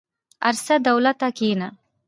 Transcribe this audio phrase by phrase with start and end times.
[0.49, 1.67] ارڅه دولته کينه.